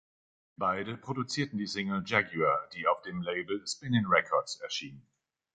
Beide 0.57 0.97
produzierten 0.97 1.59
die 1.59 1.67
Single 1.67 2.01
"Jaguar" 2.07 2.67
die 2.73 2.87
auf 2.87 3.03
dem 3.03 3.21
Label 3.21 3.61
"Spinnin' 3.67 4.07
Records" 4.07 4.59
erschien. 4.59 5.05